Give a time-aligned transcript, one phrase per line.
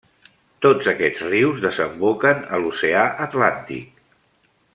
[0.65, 4.05] Tots aquests rius desemboquen a l'oceà Atlàntic.